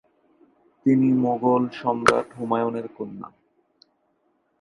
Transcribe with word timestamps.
তিনি 0.85 1.07
মোগল 1.23 1.63
সম্রাট 1.79 2.27
হুমায়ুনের 2.37 2.87
কন্যা। 2.97 3.27